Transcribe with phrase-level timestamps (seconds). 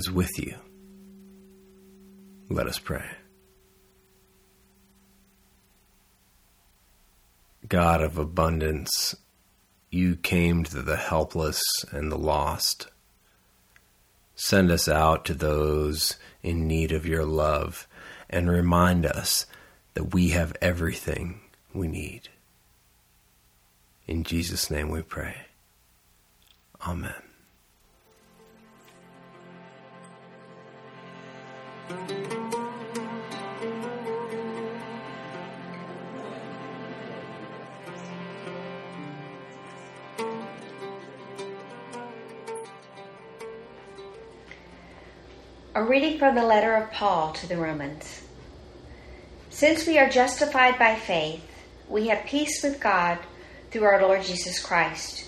[0.00, 0.56] Is with you.
[2.48, 3.04] Let us pray.
[7.68, 9.14] God of abundance,
[9.90, 11.60] you came to the helpless
[11.90, 12.86] and the lost.
[14.34, 17.86] Send us out to those in need of your love
[18.30, 19.44] and remind us
[19.92, 21.40] that we have everything
[21.74, 22.30] we need.
[24.06, 25.34] In Jesus' name we pray.
[26.86, 27.29] Amen.
[31.90, 31.94] A
[45.82, 48.22] reading from the letter of Paul to the Romans.
[49.48, 51.42] Since we are justified by faith,
[51.88, 53.18] we have peace with God
[53.72, 55.26] through our Lord Jesus Christ,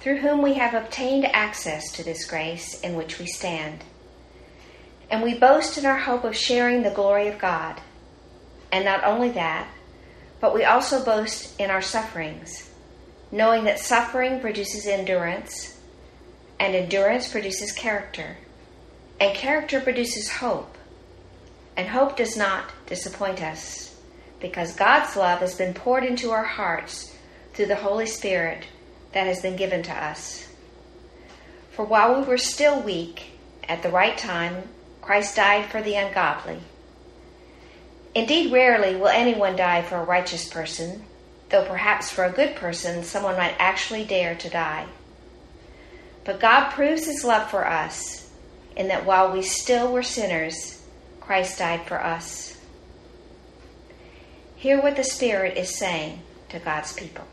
[0.00, 3.84] through whom we have obtained access to this grace in which we stand.
[5.10, 7.80] And we boast in our hope of sharing the glory of God.
[8.70, 9.68] And not only that,
[10.40, 12.70] but we also boast in our sufferings,
[13.32, 15.78] knowing that suffering produces endurance,
[16.58, 18.36] and endurance produces character,
[19.20, 20.76] and character produces hope.
[21.76, 23.96] And hope does not disappoint us,
[24.40, 27.16] because God's love has been poured into our hearts
[27.52, 28.64] through the Holy Spirit
[29.12, 30.46] that has been given to us.
[31.72, 33.32] For while we were still weak,
[33.68, 34.64] at the right time,
[35.10, 36.60] Christ died for the ungodly.
[38.14, 41.02] Indeed, rarely will anyone die for a righteous person,
[41.48, 44.86] though perhaps for a good person someone might actually dare to die.
[46.22, 48.30] But God proves his love for us
[48.76, 50.80] in that while we still were sinners,
[51.20, 52.56] Christ died for us.
[54.54, 57.24] Hear what the Spirit is saying to God's people.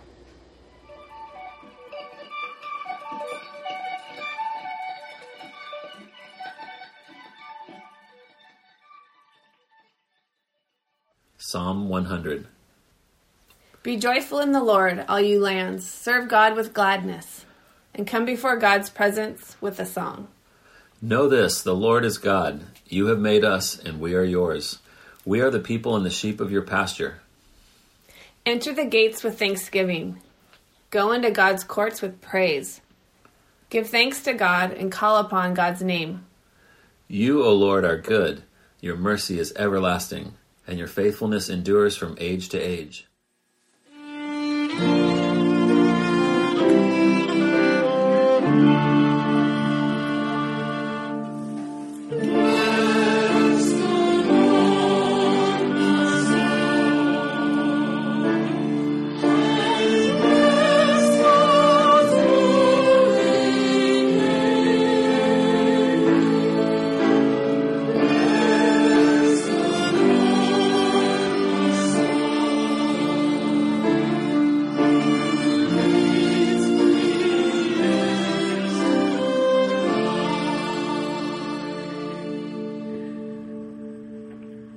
[11.39, 12.47] Psalm 100
[13.83, 15.87] Be joyful in the Lord, all you lands.
[15.87, 17.45] Serve God with gladness,
[17.93, 20.29] and come before God's presence with a song.
[20.99, 22.63] Know this the Lord is God.
[22.87, 24.79] You have made us, and we are yours.
[25.25, 27.19] We are the people and the sheep of your pasture.
[28.43, 30.19] Enter the gates with thanksgiving.
[30.89, 32.81] Go into God's courts with praise.
[33.69, 36.25] Give thanks to God and call upon God's name.
[37.07, 38.41] You, O Lord, are good.
[38.81, 40.33] Your mercy is everlasting,
[40.67, 43.06] and your faithfulness endures from age to age.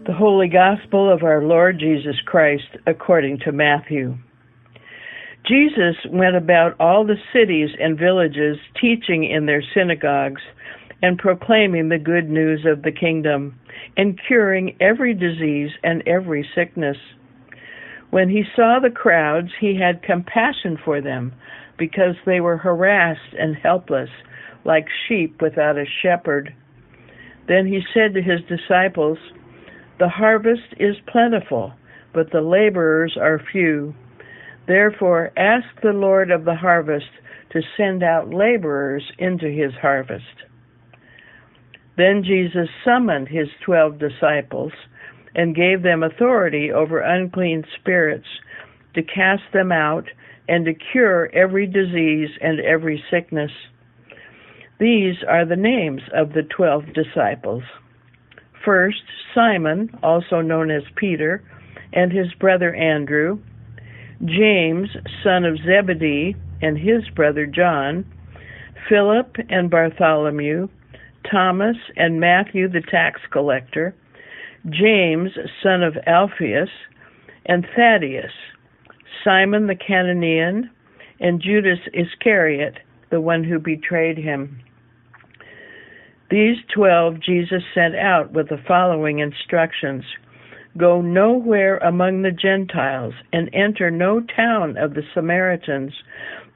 [0.07, 4.17] The Holy Gospel of our Lord Jesus Christ according to Matthew.
[5.47, 10.41] Jesus went about all the cities and villages, teaching in their synagogues
[11.03, 13.55] and proclaiming the good news of the kingdom,
[13.99, 16.97] and curing every disease and every sickness.
[18.09, 21.35] When he saw the crowds, he had compassion for them,
[21.77, 24.11] because they were harassed and helpless,
[24.65, 26.55] like sheep without a shepherd.
[27.49, 29.19] Then he said to his disciples,
[30.01, 31.73] the harvest is plentiful,
[32.15, 33.95] but the laborers are few.
[34.67, 37.11] Therefore, ask the Lord of the harvest
[37.53, 40.25] to send out laborers into his harvest.
[41.97, 44.73] Then Jesus summoned his twelve disciples
[45.35, 48.27] and gave them authority over unclean spirits
[48.95, 50.05] to cast them out
[50.49, 53.53] and to cure every disease and every sickness.
[54.79, 57.63] These are the names of the twelve disciples.
[58.65, 59.03] First,
[59.35, 61.43] Simon, also known as Peter,
[61.93, 63.39] and his brother Andrew,
[64.25, 64.91] James,
[65.25, 68.05] son of Zebedee, and his brother John,
[68.89, 70.69] Philip and Bartholomew,
[71.31, 73.95] Thomas and Matthew the tax collector,
[74.69, 75.31] James,
[75.63, 76.69] son of Alphaeus,
[77.47, 78.33] and Thaddeus,
[79.25, 80.71] Simon the Cananean,
[81.19, 82.79] and Judas Iscariot,
[83.11, 84.61] the one who betrayed him.
[86.31, 90.05] These twelve Jesus sent out with the following instructions
[90.79, 95.93] Go nowhere among the Gentiles, and enter no town of the Samaritans,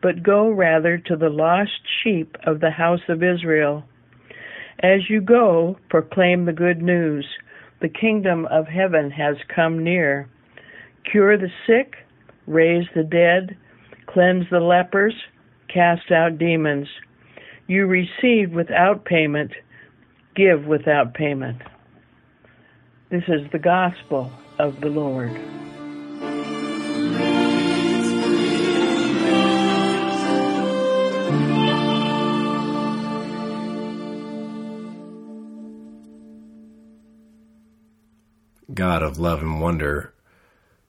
[0.01, 3.83] but go rather to the lost sheep of the house of Israel.
[4.79, 7.27] As you go, proclaim the good news.
[7.81, 10.29] The kingdom of heaven has come near.
[11.11, 11.97] Cure the sick,
[12.47, 13.57] raise the dead,
[14.07, 15.15] cleanse the lepers,
[15.67, 16.87] cast out demons.
[17.67, 19.53] You receive without payment,
[20.35, 21.63] give without payment.
[23.09, 25.33] This is the gospel of the Lord.
[38.75, 40.13] God of love and wonder,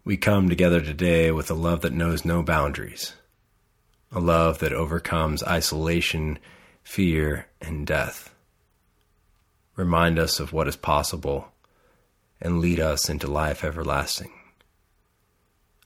[0.04, 3.13] we come together today with a love that knows no boundaries,
[4.12, 6.38] a love that overcomes isolation,
[6.86, 8.34] fear, and death.
[9.76, 11.50] Remind us of what is possible
[12.40, 14.32] and lead us into life everlasting.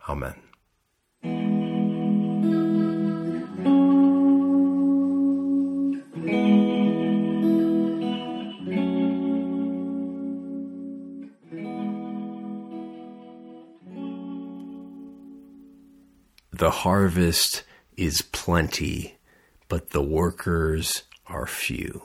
[0.07, 0.36] Amen.
[16.51, 17.63] The harvest
[17.96, 19.19] is plenty,
[19.69, 22.01] but the workers are few.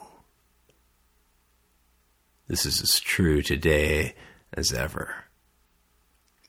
[2.47, 4.15] This is as true today
[4.53, 5.25] as ever.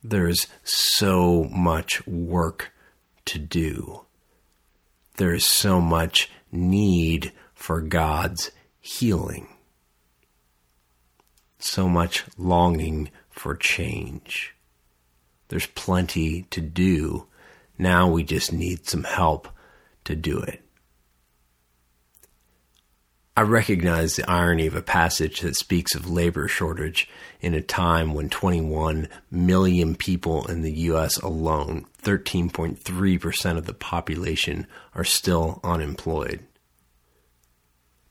[0.05, 2.73] There's so much work
[3.25, 4.03] to do.
[5.17, 9.49] There's so much need for God's healing.
[11.59, 14.55] So much longing for change.
[15.49, 17.27] There's plenty to do
[17.79, 19.49] now we just need some help
[20.05, 20.63] to do it.
[23.39, 27.07] I recognize the irony of a passage that speaks of labor shortage
[27.43, 31.19] in a time when 21 million people in the U.S.
[31.19, 36.41] alone, 13.3% of the population, are still unemployed.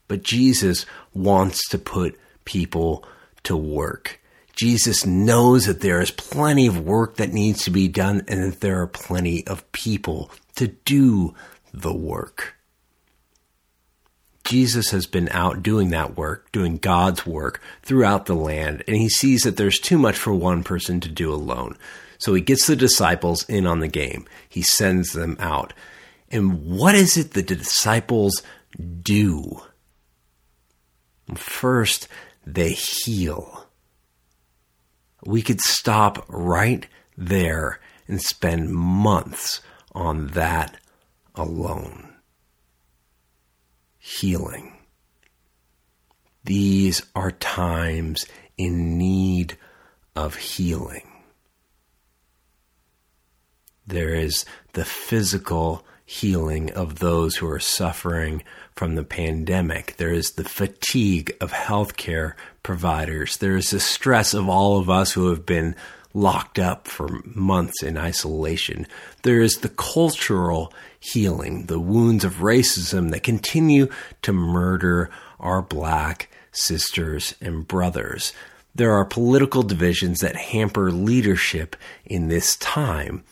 [0.08, 3.04] But Jesus wants to put people
[3.46, 4.22] to work.
[4.56, 8.62] Jesus knows that there is plenty of work that needs to be done and that
[8.62, 11.34] there are plenty of people to do
[11.74, 12.56] the work.
[14.46, 19.10] Jesus has been out doing that work, doing God's work throughout the land, and he
[19.10, 21.78] sees that there's too much for one person to do alone.
[22.18, 24.26] So he gets the disciples in on the game.
[24.48, 25.74] He sends them out.
[26.32, 28.42] And what is it the disciples
[29.02, 29.62] do?
[31.36, 32.08] First,
[32.46, 33.66] they heal
[35.26, 36.88] we could stop right
[37.18, 39.62] there and spend months
[39.94, 40.78] on that
[41.34, 42.15] alone.
[44.08, 44.78] Healing.
[46.44, 49.58] These are times in need
[50.16, 51.08] of healing.
[53.88, 58.44] There is the physical healing of those who are suffering
[58.76, 59.96] from the pandemic.
[59.98, 63.38] There is the fatigue of healthcare providers.
[63.38, 65.76] There is the stress of all of us who have been
[66.16, 68.88] locked up for months in isolation.
[69.24, 73.90] There is the cultural healing, the wounds of racism that continue
[74.22, 78.32] to murder our black sisters and brothers.
[78.74, 83.24] There are political divisions that hamper leadership in this time.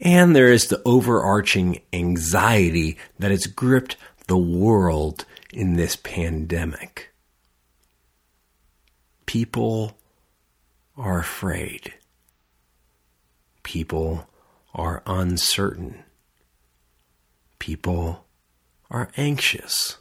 [0.00, 3.96] And there is the overarching anxiety that has gripped
[4.26, 7.10] the world in this pandemic.
[9.26, 9.98] People
[10.96, 11.92] are afraid.
[13.62, 14.28] People
[14.74, 16.02] are uncertain.
[17.58, 18.24] People
[18.90, 19.98] are anxious.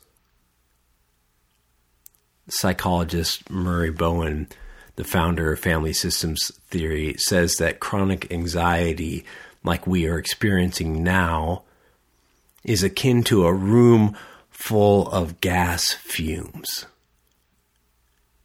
[2.49, 4.47] Psychologist Murray Bowen,
[4.95, 9.23] the founder of family systems theory, says that chronic anxiety,
[9.63, 11.63] like we are experiencing now,
[12.63, 14.17] is akin to a room
[14.49, 16.85] full of gas fumes.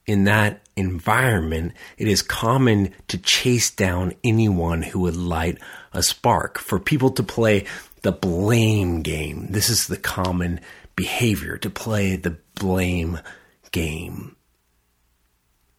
[0.06, 5.58] In that environment, it is common to chase down anyone who would light
[5.92, 7.64] a spark, for people to play
[8.02, 9.48] the blame game.
[9.50, 10.60] This is the common
[10.94, 13.18] behavior to play the blame
[13.72, 14.36] game.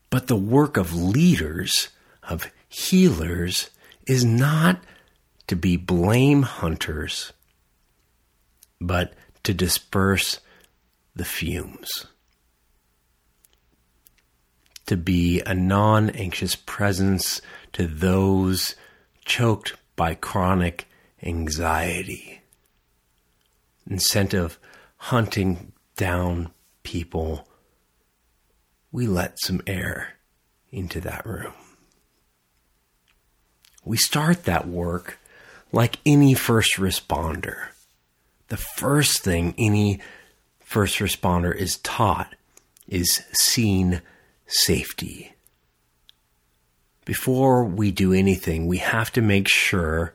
[0.10, 1.90] But the work of leaders,
[2.24, 3.70] of healers,
[4.08, 4.82] is not
[5.48, 7.32] to be blame hunters
[8.80, 10.40] but to disperse
[11.16, 12.06] the fumes.
[14.88, 17.42] To be a non anxious presence
[17.74, 18.76] to those
[19.26, 20.88] choked by chronic
[21.22, 22.42] anxiety.
[23.90, 24.58] Instead of
[24.98, 26.52] hunting down
[26.84, 27.48] people,
[28.92, 30.14] we let some air
[30.72, 31.54] into that room.
[33.86, 35.20] We start that work
[35.72, 37.68] like any first responder
[38.48, 40.00] the first thing any
[40.60, 42.36] first responder is taught
[42.88, 44.02] is scene
[44.48, 45.34] safety.
[47.06, 50.14] Before we do anything, we have to make sure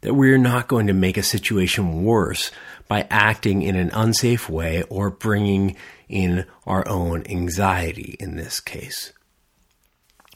[0.00, 2.50] that we're not going to make a situation worse
[2.88, 5.76] by acting in an unsafe way or bringing
[6.08, 9.12] in our own anxiety in this case.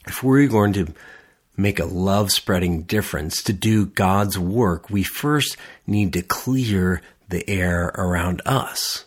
[0.07, 0.93] If we're going to
[1.55, 7.47] make a love spreading difference to do God's work, we first need to clear the
[7.49, 9.05] air around us.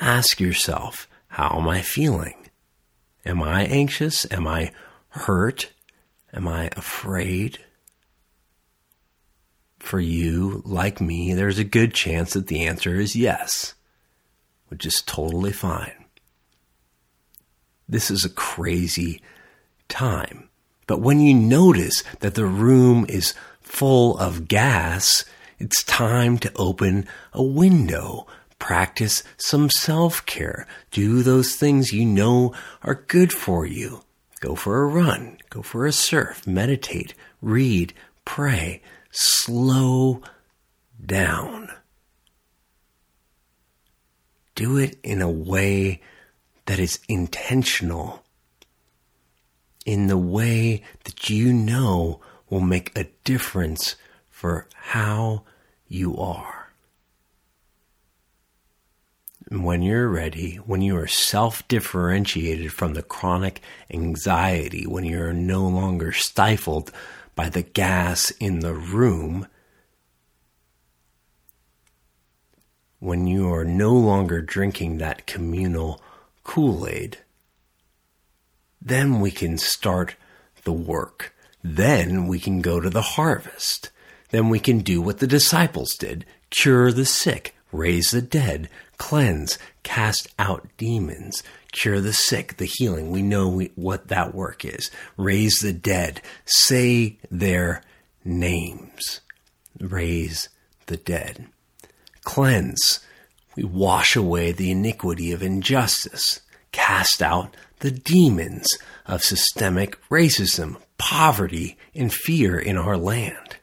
[0.00, 2.34] Ask yourself, how am I feeling?
[3.24, 4.26] Am I anxious?
[4.30, 4.72] Am I
[5.10, 5.72] hurt?
[6.32, 7.58] Am I afraid?
[9.78, 13.74] For you, like me, there's a good chance that the answer is yes,
[14.68, 16.04] which is totally fine.
[17.88, 19.20] This is a crazy
[19.88, 20.48] time.
[20.86, 25.24] But when you notice that the room is full of gas,
[25.58, 28.26] it's time to open a window
[28.62, 30.68] Practice some self care.
[30.92, 32.54] Do those things you know
[32.84, 34.04] are good for you.
[34.38, 35.38] Go for a run.
[35.50, 36.46] Go for a surf.
[36.46, 37.12] Meditate.
[37.40, 37.92] Read.
[38.24, 38.80] Pray.
[39.10, 40.22] Slow
[41.04, 41.70] down.
[44.54, 46.00] Do it in a way
[46.66, 48.22] that is intentional.
[49.84, 53.96] In the way that you know will make a difference
[54.30, 55.42] for how
[55.88, 56.61] you are
[59.60, 65.66] when you're ready, when you are self differentiated from the chronic anxiety, when you're no
[65.66, 66.90] longer stifled
[67.34, 69.46] by the gas in the room,
[72.98, 76.00] when you are no longer drinking that communal
[76.44, 77.18] Kool Aid,
[78.80, 80.16] then we can start
[80.64, 81.34] the work.
[81.62, 83.90] Then we can go to the harvest.
[84.30, 89.58] Then we can do what the disciples did cure the sick, raise the dead, cleanse,
[89.82, 93.10] cast out demons, cure the sick, the healing.
[93.10, 94.90] We know we, what that work is.
[95.16, 97.82] Raise the dead, say their
[98.24, 99.20] names.
[99.80, 100.48] Raise
[100.86, 101.48] the dead.
[102.22, 103.00] Cleanse.
[103.56, 106.40] We wash away the iniquity of injustice.
[106.70, 108.68] Cast out the demons
[109.06, 113.56] of systemic racism, poverty, and fear in our land.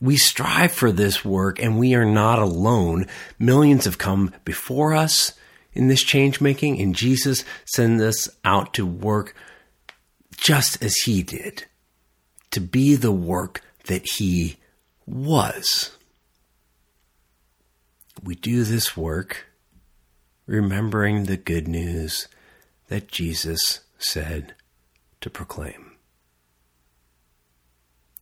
[0.00, 3.06] We strive for this work and we are not alone.
[3.38, 5.32] Millions have come before us
[5.72, 9.34] in this change making, and Jesus sends us out to work
[10.36, 11.66] just as he did,
[12.50, 14.56] to be the work that he
[15.06, 15.92] was.
[18.22, 19.46] We do this work
[20.46, 22.28] remembering the good news
[22.88, 24.54] that Jesus said
[25.20, 25.92] to proclaim.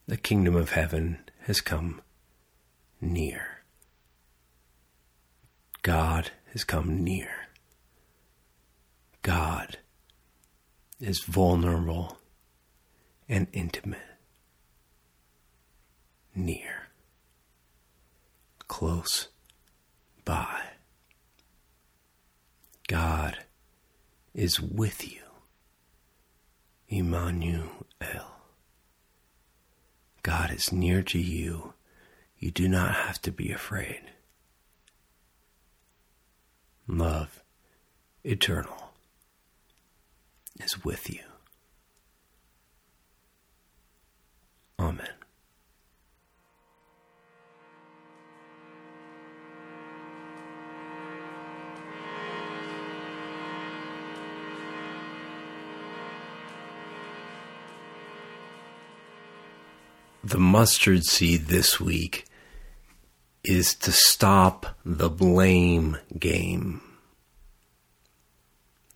[0.06, 2.00] The kingdom of heaven has come
[3.00, 3.62] near.
[5.82, 7.28] God has come near.
[9.20, 9.76] God
[11.00, 12.16] is vulnerable
[13.28, 13.98] and intimate.
[16.34, 16.88] Near.
[18.66, 19.28] Close
[20.24, 20.62] by.
[22.88, 23.38] God
[24.34, 25.20] is with you.
[26.88, 27.86] Emmanuel.
[30.24, 31.74] God is near to you.
[32.38, 34.00] You do not have to be afraid.
[36.88, 37.42] Love,
[38.24, 38.94] eternal,
[40.58, 41.20] is with you.
[60.24, 62.24] The mustard seed this week
[63.44, 66.80] is to stop the blame game.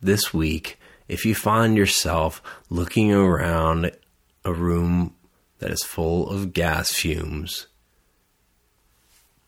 [0.00, 3.92] This week, if you find yourself looking around
[4.42, 5.14] a room
[5.58, 7.66] that is full of gas fumes,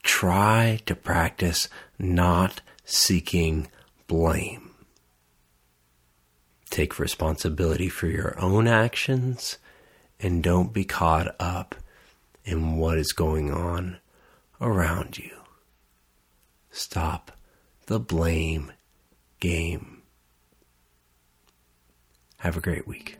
[0.03, 3.69] try to practice not seeking
[4.07, 4.71] blame.
[6.69, 9.57] Take responsibility for your own actions
[10.23, 11.75] and don't be caught up
[12.45, 13.99] in what is going on
[14.61, 15.37] around you.
[16.71, 17.33] Stop
[17.87, 18.73] the blame
[19.41, 20.03] game.
[22.39, 23.20] Have a great week.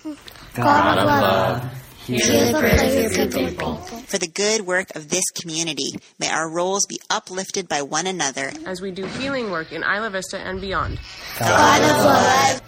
[0.53, 1.73] God of love,
[2.05, 3.77] hear the prayers of your people.
[3.77, 8.51] For the good work of this community, may our roles be uplifted by one another
[8.65, 10.99] as we do healing work in Isla Vista and beyond.
[11.39, 12.61] God of love,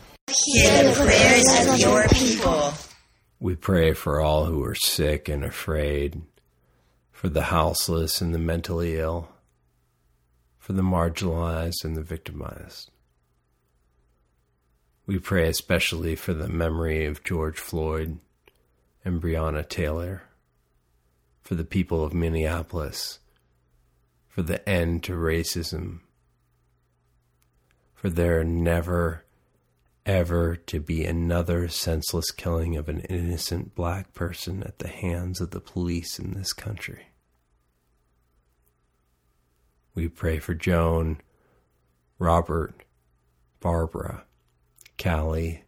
[0.46, 2.74] hear the prayers of your people.
[3.42, 6.22] We pray for all who are sick and afraid,
[7.12, 9.28] for the houseless and the mentally ill,
[10.58, 12.90] for the marginalized and the victimized.
[15.05, 18.19] We pray especially for the memory of George Floyd
[19.03, 20.24] and Breonna Taylor,
[21.41, 23.19] for the people of Minneapolis,
[24.29, 26.00] for the end to racism,
[27.94, 29.25] for there never,
[30.05, 35.51] ever to be another senseless killing of an innocent black person at the hands of
[35.51, 37.07] the police in this country.
[39.96, 41.20] We pray for Joan,
[42.20, 42.85] Robert,
[43.59, 44.24] Barbara,
[45.01, 45.64] Callie,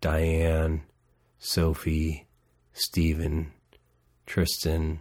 [0.00, 0.82] Diane,
[1.38, 2.26] Sophie,
[2.72, 3.52] Stephen,
[4.26, 5.00] Tristan,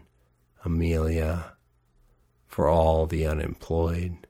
[0.65, 1.53] Amelia,
[2.47, 4.27] for all the unemployed,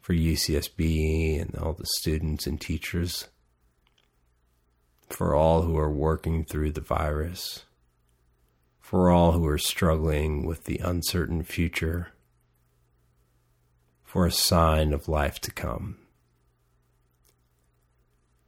[0.00, 3.28] for UCSB and all the students and teachers,
[5.08, 7.64] for all who are working through the virus,
[8.80, 12.12] for all who are struggling with the uncertain future,
[14.02, 15.96] for a sign of life to come.